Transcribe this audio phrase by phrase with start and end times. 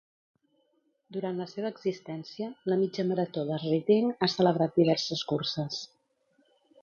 [1.17, 5.77] Durant la seva existència, la Mitja Marató de Reading ha celebrat diverses curses.